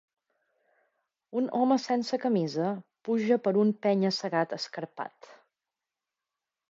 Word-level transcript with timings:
Un 1.41 1.49
home 1.57 1.75
sense 1.83 2.17
camisa 2.23 2.69
puja 3.09 3.37
per 3.49 3.53
un 3.65 3.73
penya-segat 3.87 4.57
escarpat. 4.57 5.29